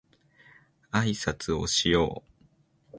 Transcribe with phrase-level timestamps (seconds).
[0.89, 2.31] あいさつをしよう